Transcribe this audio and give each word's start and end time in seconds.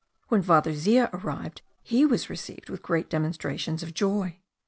When 0.29 0.41
Father 0.41 0.73
Zea 0.73 1.09
arrived, 1.13 1.61
he 1.83 2.07
was 2.07 2.27
received 2.27 2.71
with 2.71 2.81
great 2.81 3.07
demonstrations 3.07 3.83
of 3.83 3.93
joy. 3.93 4.37